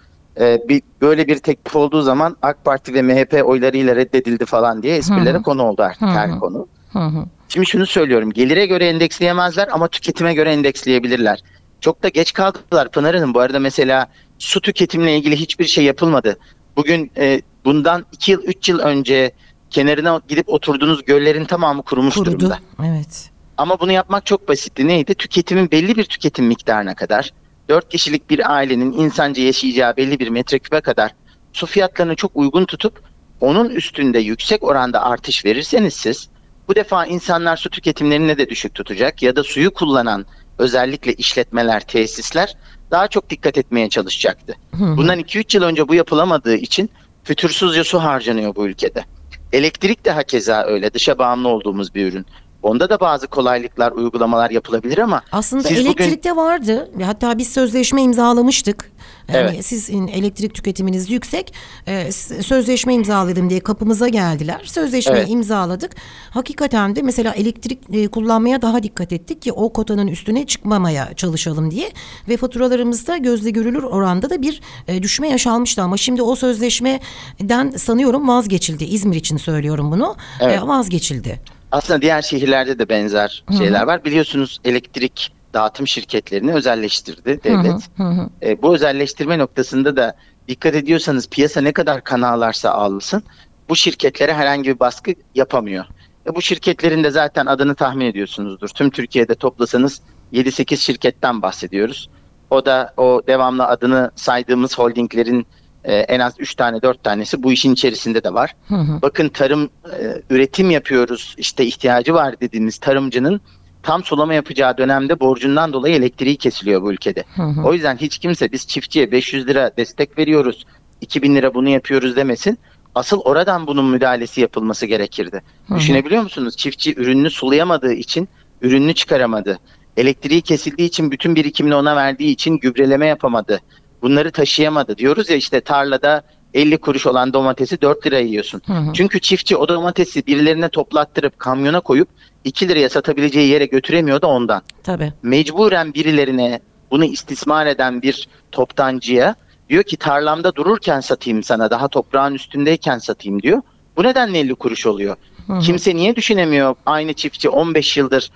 Ee, 0.41 0.59
bir 0.69 0.83
böyle 1.01 1.27
bir 1.27 1.39
teklif 1.39 1.77
olduğu 1.77 2.03
zaman 2.03 2.37
AK 2.43 2.65
Parti 2.65 2.95
ve 2.95 3.03
MHP 3.03 3.45
oylarıyla 3.45 3.97
reddedildi 3.97 4.45
falan 4.45 4.83
diye 4.83 4.97
esprilere 4.97 5.35
Hı 5.35 5.39
hı. 5.39 5.43
konu 5.43 5.63
oldu 5.63 5.83
artık 5.83 6.03
Hı 6.03 6.07
hı. 6.07 6.11
her 6.11 6.39
konu. 6.39 6.67
Hı 6.93 6.99
hı. 6.99 7.25
Şimdi 7.49 7.67
şunu 7.67 7.87
söylüyorum. 7.87 8.31
Gelire 8.31 8.67
göre 8.67 8.89
endeksleyemezler 8.89 9.69
ama 9.73 9.89
tüketime 9.89 10.35
göre 10.35 10.53
endeksleyebilirler. 10.53 11.43
Çok 11.85 12.03
da 12.03 12.09
geç 12.09 12.33
kaldılar 12.33 12.91
Pınar 12.91 13.17
Hanım. 13.17 13.35
Bu 13.35 13.41
arada 13.41 13.59
mesela 13.59 14.07
su 14.39 14.61
tüketimle 14.61 15.17
ilgili 15.17 15.37
hiçbir 15.37 15.65
şey 15.65 15.85
yapılmadı. 15.85 16.39
Bugün 16.77 17.11
e, 17.17 17.43
bundan 17.65 18.07
2 18.13 18.33
yıl 18.33 18.43
3 18.43 18.69
yıl 18.69 18.79
önce 18.79 19.33
kenarına 19.71 20.21
gidip 20.29 20.49
oturduğunuz 20.49 21.05
göllerin 21.05 21.45
tamamı 21.45 21.83
kurumuş 21.83 22.15
Kurudu. 22.15 22.41
durumda. 22.41 22.59
Evet. 22.87 23.31
Ama 23.57 23.81
bunu 23.81 23.93
yapmak 23.93 24.27
çok 24.27 24.49
basitti. 24.49 24.89
Neydi? 24.89 25.15
Tüketimin 25.15 25.71
belli 25.71 25.97
bir 25.97 26.05
tüketim 26.05 26.47
miktarına 26.47 26.95
kadar 26.95 27.33
4 27.69 27.89
kişilik 27.89 28.31
bir 28.31 28.53
ailenin 28.55 28.93
insanca 28.93 29.43
yaşayacağı 29.43 29.97
belli 29.97 30.19
bir 30.19 30.29
metreküpe 30.29 30.81
kadar 30.81 31.15
su 31.53 31.67
fiyatlarını 31.67 32.17
çok 32.17 32.31
uygun 32.35 32.65
tutup 32.65 33.03
onun 33.41 33.71
üstünde 33.71 34.19
yüksek 34.19 34.63
oranda 34.63 35.03
artış 35.03 35.45
verirseniz 35.45 35.95
siz 35.95 36.29
bu 36.69 36.75
defa 36.75 37.07
insanlar 37.07 37.57
su 37.57 37.71
tüketimlerini 37.71 38.39
de 38.39 38.49
düşük 38.49 38.75
tutacak 38.75 39.23
ya 39.23 39.37
da 39.37 39.45
suyu 39.45 39.75
kullanan 39.75 40.27
özellikle 40.59 41.13
işletmeler, 41.13 41.81
tesisler 41.81 42.55
daha 42.91 43.09
çok 43.09 43.31
dikkat 43.31 43.59
etmeye 43.59 43.89
çalışacaktı. 43.89 44.55
Bundan 44.97 45.21
2-3 45.21 45.57
yıl 45.57 45.65
önce 45.65 45.89
bu 45.89 45.95
yapılamadığı 45.95 46.57
için 46.57 46.91
fütursuzca 47.25 47.85
su 47.85 47.99
harcanıyor 47.99 48.55
bu 48.55 48.67
ülkede. 48.67 49.05
Elektrik 49.53 50.05
de 50.05 50.11
hakeza 50.11 50.63
öyle 50.65 50.93
dışa 50.95 51.19
bağımlı 51.19 51.49
olduğumuz 51.49 51.95
bir 51.95 52.07
ürün. 52.13 52.27
Onda 52.65 52.91
da 52.91 53.01
bazı 53.01 53.27
kolaylıklar, 53.27 53.93
uygulamalar 53.93 54.51
yapılabilir 54.51 54.99
ama 54.99 55.23
Aslında 55.33 55.63
Siz 55.63 55.71
bugün- 55.79 55.87
elektrikte 55.87 56.37
vardı. 56.37 56.91
Hatta 57.05 57.39
biz 57.39 57.49
sözleşme 57.49 58.03
imzalamıştık. 58.03 58.91
Yani 59.29 59.39
Evet. 59.55 59.67
sizin 59.67 60.07
elektrik 60.09 60.55
tüketiminiz 60.55 61.11
yüksek. 61.11 61.55
Ee, 61.89 62.13
sözleşme 62.43 62.95
imzaladım 62.95 63.51
diye 63.51 63.61
kapımıza 63.61 64.09
geldiler. 64.09 64.61
Sözleşmeyi 64.65 65.19
Evet. 65.19 65.31
imzaladık. 65.31 65.93
Hakikaten 66.31 66.97
de 66.97 67.03
mesela 67.03 67.33
elektrik 67.33 67.79
e, 67.93 68.09
kullanmaya 68.09 68.63
daha 68.63 68.83
dikkat 68.83 69.13
ettik 69.13 69.43
ki 69.43 69.53
o 69.53 69.73
kotanın 69.73 70.07
üstüne 70.07 70.47
çıkmamaya 70.47 71.15
çalışalım 71.15 71.71
diye. 71.71 71.91
Ve 72.29 72.37
faturalarımızda 72.37 73.17
gözle 73.17 73.51
görülür 73.51 73.83
oranda 73.83 74.31
da 74.31 74.43
bir 74.43 74.61
e, 74.89 75.03
düşme 75.03 75.29
yaşanmıştı 75.29 75.83
ama 75.83 75.97
şimdi 75.97 76.23
o 76.23 76.37
sözleşmeden 76.37 77.71
sanıyorum 77.71 78.29
vazgeçildi. 78.29 78.85
İzmir 78.85 79.17
için 79.17 79.37
söylüyorum 79.37 79.93
bunu. 79.93 80.17
Evet. 80.41 80.59
E, 80.63 80.67
vazgeçildi. 80.67 81.41
Aslında 81.75 82.03
diğer 82.03 82.23
şehirlerde 82.23 82.79
de 82.79 82.89
benzer 82.89 83.45
şeyler 83.59 83.83
var. 83.83 84.05
Biliyorsunuz 84.05 84.61
elektrik 84.65 85.33
dağıtım 85.55 85.89
şirketlerini 85.89 86.53
özelleştirdi 86.53 87.41
devlet. 87.45 87.89
Hı 87.97 88.03
hı, 88.03 88.09
hı. 88.09 88.29
E, 88.43 88.63
bu 88.63 88.75
özelleştirme 88.75 89.39
noktasında 89.39 89.97
da 89.97 90.17
dikkat 90.49 90.75
ediyorsanız 90.75 91.29
piyasa 91.29 91.61
ne 91.61 91.73
kadar 91.73 92.05
kan 92.05 92.23
ağlarsa 92.23 92.71
ağlasın 92.71 93.23
bu 93.69 93.77
şirketlere 93.77 94.35
herhangi 94.35 94.75
bir 94.75 94.81
baskı 94.81 95.15
yapamıyor. 95.35 95.85
E, 96.27 96.35
bu 96.35 96.43
şirketlerin 96.43 97.05
de 97.05 97.11
zaten 97.11 97.47
adını 97.47 97.75
tahmin 97.75 98.07
ediyorsunuzdur. 98.07 98.69
Tüm 98.69 98.91
Türkiye'de 98.91 99.35
toplasanız 99.35 100.01
7-8 100.33 100.77
şirketten 100.77 101.43
bahsediyoruz. 101.43 102.11
O 102.51 102.67
da 102.67 102.95
o 102.97 103.23
devamlı 103.27 103.67
adını 103.67 104.11
saydığımız 104.17 104.79
holdinglerin 104.79 105.47
e, 105.85 105.95
en 105.95 106.21
az 106.21 106.35
3 106.39 106.55
tane 106.55 106.83
4 106.83 107.05
tanesi 107.05 107.43
bu 107.43 107.53
işin 107.53 107.73
içerisinde 107.73 108.25
de 108.25 108.35
var. 108.35 108.55
Hı 108.69 108.75
hı. 108.75 109.03
Bakın 109.03 109.29
tarım 109.29 109.71
e, 110.01 110.23
üretim 110.31 110.71
yapıyoruz 110.71 111.35
işte 111.39 111.65
ihtiyacı 111.65 112.15
var 112.15 112.41
dediğiniz 112.41 112.79
tarımcının 112.79 113.41
tam 113.83 114.05
sulama 114.05 114.35
yapacağı 114.35 114.79
dönemde 114.79 115.21
borcundan 115.21 115.73
dolayı 115.73 115.95
elektriği 115.95 116.37
kesiliyor 116.37 116.83
bu 116.83 116.93
ülkede. 116.93 117.25
Hı 117.37 117.43
hı. 117.43 117.63
O 117.63 117.75
yüzden 117.75 117.97
hiç 117.97 118.19
kimse 118.19 118.53
biz 118.53 118.67
çiftçiye 118.67 119.13
500 119.13 119.47
lira 119.47 119.71
destek 119.77 120.19
veriyoruz, 120.19 120.67
2000 121.01 121.35
lira 121.35 121.55
bunu 121.55 121.69
yapıyoruz 121.69 122.17
demesin. 122.17 122.59
Asıl 122.95 123.21
oradan 123.21 123.67
bunun 123.67 123.85
müdahalesi 123.85 124.41
yapılması 124.41 124.87
gerekirdi. 124.87 125.43
Hı 125.69 125.75
hı. 125.75 125.79
Düşünebiliyor 125.79 126.23
musunuz? 126.23 126.57
Çiftçi 126.57 126.95
ürününü 126.95 127.31
sulayamadığı 127.31 127.93
için 127.93 128.29
ürününü 128.63 128.95
çıkaramadı. 128.95 129.59
Elektriği 129.97 130.43
kesildiği 130.43 130.89
için 130.89 131.11
bütün 131.11 131.37
birikimini 131.37 131.75
ona 131.75 131.97
verdiği 131.97 132.31
için 132.31 132.59
gübreleme 132.59 133.07
yapamadı. 133.07 133.61
Bunları 134.05 134.31
taşıyamadı. 134.31 134.99
Diyoruz 134.99 135.31
ya 135.31 135.37
işte 135.37 135.61
tarlada 135.61 136.23
50 136.55 136.79
kuruş 136.79 137.07
olan 137.07 137.33
domatesi 137.33 137.81
4 137.81 138.07
liraya 138.07 138.25
yiyorsun. 138.25 138.63
Hı 138.67 138.73
hı. 138.73 138.93
Çünkü 138.93 139.21
çiftçi 139.21 139.57
o 139.57 139.69
domatesi 139.69 140.27
birilerine 140.27 140.69
toplattırıp 140.69 141.39
kamyona 141.39 141.81
koyup 141.81 142.09
2 142.45 142.69
liraya 142.69 142.89
satabileceği 142.89 143.49
yere 143.49 143.67
götüremiyordu 143.67 144.27
ondan 144.27 144.63
Tabii. 144.83 145.13
mecburen 145.23 145.95
birilerine 145.95 146.61
bunu 146.91 147.05
istismar 147.05 147.67
eden 147.67 148.03
bir 148.03 148.29
toptancıya 148.53 149.35
diyor 149.69 149.83
ki 149.83 149.97
tarlamda 149.97 150.55
dururken 150.55 151.01
satayım 151.01 151.43
sana 151.43 151.71
daha 151.71 151.89
toprağın 151.89 152.35
üstündeyken 152.35 152.99
satayım 152.99 153.43
diyor. 153.43 153.63
Bu 153.97 154.03
nedenle 154.03 154.39
50 154.39 154.55
kuruş 154.55 154.87
oluyor. 154.87 155.17
Hı 155.47 155.53
hı. 155.53 155.61
Kimse 155.61 155.97
niye 155.97 156.17
düşünemiyor 156.17 156.75
aynı 156.87 157.13
çiftçi 157.13 157.49
15 157.49 157.97
yıldır 157.97 158.31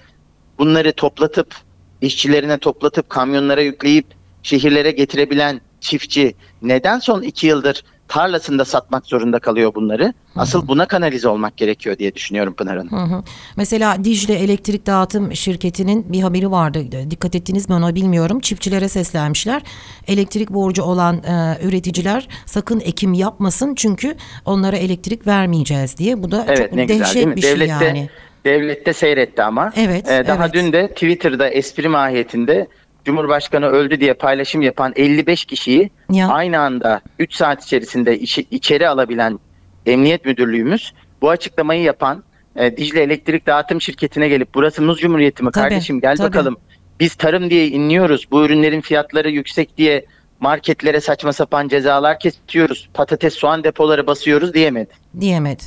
bunları 0.58 0.92
toplatıp 0.92 1.54
işçilerine 2.00 2.58
toplatıp 2.58 3.10
kamyonlara 3.10 3.60
yükleyip 3.60 4.17
şehirlere 4.42 4.90
getirebilen 4.90 5.61
çiftçi 5.80 6.35
neden 6.62 6.99
son 6.99 7.23
2 7.23 7.47
yıldır 7.47 7.85
tarlasında 8.09 8.64
satmak 8.64 9.07
zorunda 9.07 9.38
kalıyor 9.38 9.75
bunları? 9.75 10.14
Asıl 10.37 10.68
buna 10.68 10.87
kanalize 10.87 11.28
olmak 11.28 11.57
gerekiyor 11.57 11.99
diye 11.99 12.14
düşünüyorum 12.14 12.54
Pınar 12.54 12.78
Hanım. 12.78 12.92
Hı 12.92 13.16
hı. 13.16 13.23
Mesela 13.57 14.04
Dicle 14.04 14.35
Elektrik 14.35 14.87
Dağıtım 14.87 15.35
Şirketi'nin 15.37 16.12
bir 16.12 16.21
haberi 16.21 16.50
vardı. 16.50 16.85
Dikkat 17.11 17.35
ettiniz 17.35 17.68
mi 17.68 17.75
ona 17.75 17.95
bilmiyorum. 17.95 18.40
Çiftçilere 18.40 18.88
seslenmişler. 18.88 19.62
Elektrik 20.07 20.50
borcu 20.50 20.83
olan 20.83 21.16
e, 21.16 21.59
üreticiler 21.66 22.28
sakın 22.47 22.80
ekim 22.80 23.14
yapmasın 23.14 23.75
çünkü 23.75 24.16
onlara 24.45 24.76
elektrik 24.76 25.26
vermeyeceğiz 25.26 25.97
diye. 25.97 26.23
Bu 26.23 26.30
da 26.30 26.45
Evet 26.49 26.59
çok 26.59 26.73
ne 26.73 26.85
güzel 26.85 27.00
dehşet 27.00 27.14
değil 27.14 27.26
mi? 27.26 27.37
bir 27.37 27.42
şey 27.42 27.50
Devlette, 27.54 27.85
yani. 27.85 28.09
devlette 28.45 28.92
seyretti 28.92 29.42
ama. 29.42 29.73
Evet, 29.76 30.09
Ee, 30.11 30.25
daha 30.26 30.45
evet. 30.45 30.54
dün 30.54 30.73
de 30.73 30.88
Twitter'da 30.88 31.49
espri 31.49 31.88
mahiyetinde 31.88 32.68
Cumhurbaşkanı 33.12 33.67
öldü 33.67 34.00
diye 34.00 34.15
paylaşım 34.15 34.62
yapan 34.62 34.93
55 34.97 35.45
kişiyi 35.45 35.91
Ya. 36.12 36.29
aynı 36.29 36.59
anda 36.61 37.00
3 37.19 37.35
saat 37.35 37.65
içerisinde 37.65 38.19
içi- 38.19 38.47
içeri 38.50 38.88
alabilen 38.88 39.38
Emniyet 39.87 40.25
Müdürlüğümüz 40.25 40.93
bu 41.23 41.31
açıklamayı 41.31 41.83
yapan 41.83 42.23
e, 42.57 42.77
Dicle 42.77 43.03
Elektrik 43.03 43.47
Dağıtım 43.47 43.81
Şirketi'ne 43.81 44.29
gelip 44.29 44.55
burası 44.55 44.83
Muz 44.83 44.99
Cumhuriyeti 45.00 45.43
mi 45.43 45.50
Tabii, 45.53 45.62
kardeşim 45.69 46.00
gel 46.00 46.17
tabii. 46.17 46.29
bakalım. 46.29 46.57
Biz 47.00 47.15
tarım 47.15 47.50
diye 47.50 47.69
inliyoruz. 47.69 48.27
Bu 48.31 48.45
ürünlerin 48.45 48.81
fiyatları 48.81 49.31
yüksek 49.31 49.77
diye 49.79 50.05
marketlere 50.41 51.00
saçma 51.00 51.33
sapan 51.33 51.69
cezalar 51.69 52.19
kesiyoruz. 52.21 52.88
Patates, 52.95 53.35
soğan 53.35 53.65
depoları 53.65 54.07
basıyoruz 54.07 54.55
diyemedi. 54.55 54.91
diyemedi. 55.21 55.62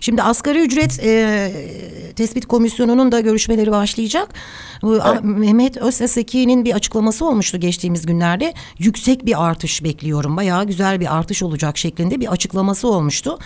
Şimdi 0.00 0.22
asgari 0.22 0.60
ücret 0.60 1.00
e, 1.04 1.52
tespit 2.16 2.46
komisyonunun 2.46 3.12
da 3.12 3.20
görüşmeleri 3.20 3.70
başlayacak. 3.70 4.28
Bu, 4.82 4.98
Evet. 5.06 5.20
Mehmet 5.24 5.76
Özteseki'nin 5.76 6.64
bir 6.64 6.74
açıklaması 6.74 7.26
olmuştu 7.26 7.60
geçtiğimiz 7.60 8.06
günlerde. 8.06 8.54
Yüksek 8.78 9.26
bir 9.26 9.44
artış 9.46 9.84
bekliyorum. 9.84 10.36
Bayağı 10.36 10.64
güzel 10.66 11.00
bir 11.00 11.16
artış 11.16 11.42
olacak 11.42 11.78
şeklinde 11.78 12.20
bir 12.20 12.32
açıklaması 12.32 12.88
olmuştu. 12.88 13.38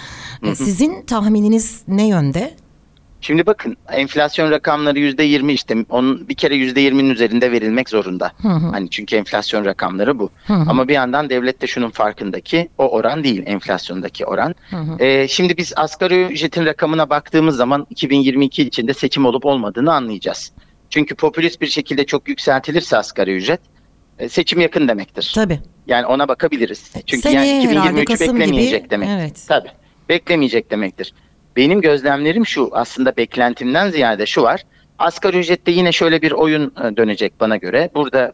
E, 0.43 0.55
Sizin 0.55 1.03
tahmininiz 1.03 1.83
ne 1.89 2.09
yönde? 2.09 2.55
Şimdi 3.21 3.47
bakın 3.47 3.77
enflasyon 3.93 4.51
rakamları 4.51 4.99
yüzde 4.99 5.23
yirmi 5.23 5.53
işte 5.53 5.77
onun 5.91 6.29
bir 6.29 6.35
kere 6.35 6.55
yüzde 6.55 6.81
yirminin 6.81 7.11
üzerinde 7.11 7.53
verilmek 7.53 7.89
zorunda. 7.89 8.33
Hı 8.43 8.49
hı. 8.49 8.71
Hani 8.71 8.91
çünkü 8.91 9.17
enflasyon 9.17 9.65
rakamları 9.65 10.19
bu. 10.19 10.31
Hı 10.47 10.55
hı. 10.55 10.71
Ama 10.71 10.89
bir 10.89 10.95
yandan 10.95 11.31
devlet 11.31 11.63
de 11.63 11.67
şunun 11.67 11.91
farkındaki 11.91 12.69
o 12.79 12.89
oran 12.89 13.25
değil 13.25 13.43
enflasyondaki 13.47 14.27
oran. 14.27 14.55
Hı 14.71 14.77
hı. 14.77 15.05
Ee, 15.05 15.29
şimdi 15.29 15.57
biz 15.57 15.73
asgari 15.77 16.25
ücretin 16.25 16.67
rakamına 16.67 17.11
baktığımız 17.11 17.57
zaman 17.57 17.87
2022 17.91 18.63
içinde 18.63 18.95
seçim 18.95 19.27
olup 19.27 19.47
olmadığını 19.47 19.95
anlayacağız. 19.95 20.53
Çünkü 20.91 21.15
popülist 21.15 21.61
bir 21.61 21.67
şekilde 21.67 22.07
çok 22.07 22.29
yükseltilirse 22.29 22.97
asgari 22.97 23.37
ücret 23.37 23.61
e, 24.19 24.29
seçim 24.29 24.61
yakın 24.61 24.89
demektir. 24.89 25.33
Tabii. 25.35 25.61
Yani 25.87 26.07
ona 26.07 26.29
bakabiliriz. 26.29 26.93
Çünkü 27.07 27.23
Seneye 27.23 27.55
yani 27.55 27.69
herhalde 27.69 28.03
2023'ü 28.03 28.05
Kasım 28.05 28.27
gibi, 28.27 28.41
beklemeyecek 28.41 28.91
demektir. 28.91 29.15
evet. 29.15 29.45
Tabii. 29.49 29.71
Beklemeyecek 30.09 30.71
demektir. 30.71 31.15
Benim 31.57 31.81
gözlemlerim 31.81 32.47
şu 32.47 32.71
aslında 32.73 33.17
beklentimden 33.17 33.91
ziyade 33.91 34.27
şu 34.27 34.43
var. 34.43 34.63
Asgari 34.99 35.39
ücrette 35.39 35.73
yine 35.73 35.93
şöyle 35.93 36.23
bir 36.23 36.33
oyun 36.33 36.73
e, 36.85 36.97
dönecek 36.97 37.41
bana 37.41 37.57
göre. 37.57 37.91
Burada 37.95 38.33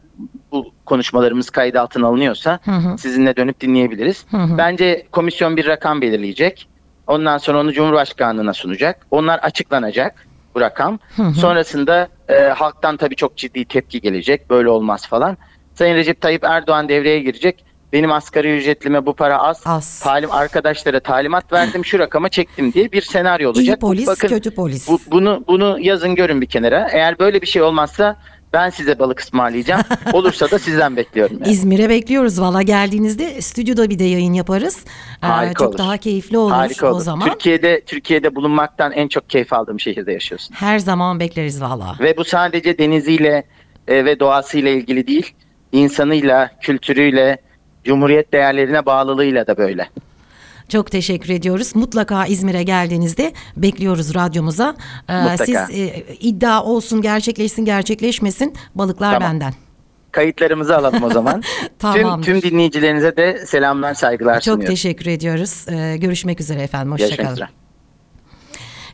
bu 0.52 0.73
konuşmalarımız 0.87 1.50
kayıt 1.50 1.76
altına 1.76 2.06
alınıyorsa 2.06 2.58
Hı 2.64 2.70
hı. 2.70 2.99
sizinle 2.99 3.37
dönüp 3.37 3.61
dinleyebiliriz. 3.61 4.26
Hı 4.30 4.37
hı. 4.37 4.58
Bence 4.58 5.06
komisyon 5.12 5.56
bir 5.56 5.66
rakam 5.66 6.00
belirleyecek. 6.00 6.68
Ondan 7.06 7.38
sonra 7.38 7.61
onu 7.61 7.73
Cumhurbaşkanlığına 7.73 8.52
sunacak. 8.52 9.06
Onlar 9.11 9.38
açıklanacak 9.38 10.26
bu 10.54 10.61
rakam. 10.61 10.99
Hı 11.16 11.23
hı. 11.23 11.35
Sonrasında 11.35 12.08
e, 12.28 12.35
halktan 12.40 12.96
tabii 12.96 13.16
çok 13.16 13.37
ciddi 13.37 13.64
tepki 13.64 14.00
gelecek. 14.00 14.50
Böyle 14.50 14.68
olmaz 14.68 15.06
falan. 15.06 15.37
Sayın 15.75 15.94
Recep 15.94 16.20
Tayyip 16.20 16.44
Erdoğan 16.44 16.88
devreye 16.88 17.20
girecek. 17.20 17.64
Benim 17.93 18.12
asgari 18.12 18.57
ücretlime 18.59 19.07
bu 19.07 19.14
para 19.14 19.38
az. 19.38 19.62
Az. 19.64 20.00
Talim 20.00 20.33
arkadaşlara 20.33 21.00
talimat 21.00 21.52
verdim 21.52 21.85
şu 21.85 21.99
rakama 21.99 22.28
çektim 22.28 22.73
diye 22.73 22.93
bir 22.93 23.02
senaryo 23.02 23.49
İyi 23.52 23.59
olacak. 23.59 23.81
polis, 23.81 24.07
Bakın, 24.07 24.28
kötü 24.28 24.50
polis. 24.55 24.88
bu, 24.88 25.00
bunu 25.11 25.45
bunu 25.49 25.78
yazın 25.81 26.14
görün 26.14 26.40
bir 26.40 26.47
kenara. 26.47 26.88
Eğer 26.93 27.19
böyle 27.19 27.43
bir 27.43 27.47
şey 27.47 27.62
olmazsa 27.62 28.16
ben 28.52 28.71
size 28.71 28.99
balık 28.99 29.21
ısmarlayacağım. 29.21 29.83
Olursa 30.12 30.50
da 30.50 30.59
sizden 30.59 30.97
bekliyorum. 30.97 31.37
yani. 31.40 31.52
İzmir'e 31.52 31.88
bekliyoruz 31.88 32.40
valla 32.40 32.62
geldiğinizde 32.62 33.43
stüdyoda 33.43 33.90
bir 33.90 33.99
de 33.99 34.05
yayın 34.05 34.33
yaparız. 34.33 34.85
Ee, 35.23 35.26
Harika 35.26 35.55
çok 35.64 35.69
olur. 35.69 35.78
daha 35.78 35.97
keyifli 35.97 36.38
olur, 36.38 36.52
Harika 36.52 36.87
o 36.87 36.90
olur. 36.95 37.00
zaman. 37.00 37.28
Türkiye'de 37.28 37.81
Türkiye'de 37.87 38.35
bulunmaktan 38.35 38.93
en 38.93 39.09
çok 39.09 39.31
keyif 39.31 39.52
aldığım 39.52 39.81
şehirde 39.81 40.12
yaşıyorsun. 40.12 40.55
Her 40.55 40.78
zaman 40.78 41.21
bekleriz 41.21 41.62
valla. 41.62 41.97
Ve 42.00 42.16
bu 42.16 42.25
sadece 42.25 42.78
deniziyle 42.78 43.45
e, 43.88 44.05
ve 44.05 44.21
doğasıyla 44.21 44.71
ilgili 44.71 45.07
değil. 45.07 45.35
insanıyla, 45.73 46.50
kültürüyle, 46.61 47.38
cumhuriyet 47.87 48.33
değerlerine 48.33 48.87
bağlılığıyla 48.87 49.47
da 49.47 49.57
böyle. 49.57 49.88
Çok 50.69 50.90
teşekkür 50.90 51.31
ediyoruz. 51.31 51.76
Mutlaka 51.76 52.26
İzmir'e 52.26 52.62
geldiğinizde 52.62 53.33
bekliyoruz 53.57 54.14
radyomuza. 54.14 54.76
Ee, 55.09 55.14
Mutlaka. 55.23 55.45
siz 55.45 55.57
e, 55.57 56.05
iddia 56.21 56.64
olsun, 56.64 57.02
gerçekleşsin, 57.02 57.64
gerçekleşmesin 57.64 58.55
balıklar 58.75 59.12
Tamam. 59.14 59.28
benden. 59.33 59.52
Kayıtlarımızı 60.12 60.76
alalım 60.76 61.02
o 61.02 61.11
zaman. 61.11 61.43
tüm, 61.95 62.23
tüm 62.23 62.43
dinleyicilerinize 62.43 63.16
de 63.16 63.47
selamlar, 63.47 63.95
saygılar 63.95 64.35
Çok 64.35 64.43
sunuyorum. 64.45 64.75
teşekkür 64.75 65.07
ediyoruz. 65.07 65.66
Ee, 65.69 65.97
görüşmek 65.97 66.40
üzere 66.40 66.62
efendim. 66.62 66.93
Hoşçakalın. 66.93 67.65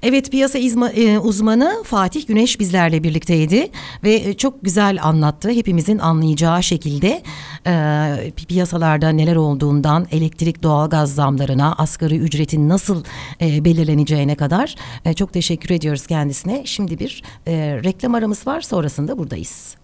Evet 0.03 0.31
piyasa 0.31 0.59
izma- 0.59 0.93
e, 0.93 1.19
uzmanı 1.19 1.83
Fatih 1.85 2.27
Güneş 2.27 2.61
bizlerle 2.61 3.03
birlikteydi 3.03 3.69
ve 4.05 4.15
e, 4.15 4.35
çok 4.35 4.63
güzel 4.65 4.99
anlattı 5.03 5.51
hepimizin 5.51 5.99
anlayacağı 5.99 6.63
şekilde 6.63 7.23
e, 7.67 8.33
piyasalarda 8.49 9.09
neler 9.09 9.37
olduğundan 9.37 10.07
elektrik 10.13 10.63
doğalgaz 10.63 11.15
zamlarına 11.15 11.75
asgari 11.79 12.17
ücretin 12.19 12.69
nasıl 12.69 13.05
e, 13.41 13.65
belirleneceğine 13.65 14.35
kadar 14.35 14.75
E, 15.05 15.15
çok 15.15 15.33
teşekkür 15.33 15.71
ediyoruz 15.75 16.07
kendisine. 16.07 16.63
Şimdi 16.65 16.99
bir 16.99 17.23
e, 17.47 17.53
reklam 17.85 18.15
aramız 18.15 18.47
var 18.47 18.61
sonrasında 18.61 19.19
buradayız. 19.19 19.82